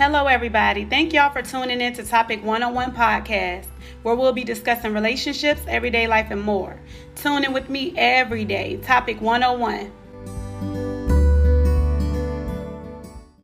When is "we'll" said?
4.14-4.32